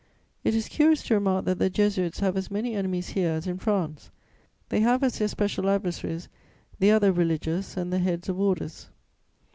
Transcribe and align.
It 0.43 0.55
is 0.55 0.67
curious 0.67 1.03
to 1.03 1.13
remark 1.13 1.45
that 1.45 1.59
the 1.59 1.69
Jesuits 1.69 2.21
have 2.21 2.35
as 2.35 2.49
many 2.49 2.73
enemies 2.73 3.09
here 3.09 3.33
as 3.33 3.45
in 3.45 3.59
France: 3.59 4.09
they 4.69 4.79
have 4.79 5.03
as 5.03 5.19
their 5.19 5.27
special 5.27 5.69
adversaries 5.69 6.27
the 6.79 6.89
other 6.89 7.11
religious 7.11 7.77
and 7.77 7.93
the 7.93 7.99
heads 7.99 8.27
of 8.27 8.39
Orders. 8.39 8.89